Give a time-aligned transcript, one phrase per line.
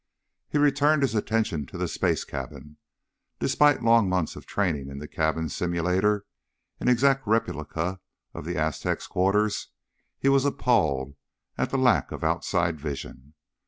[0.49, 2.77] He returned his attention to the space cabin.
[3.37, 6.25] Despite long months of training in the cabin simulator
[6.79, 7.99] an exact replica
[8.33, 9.67] of the Aztec quarters
[10.17, 11.13] he was appalled
[11.55, 13.35] at the lack of outside vision.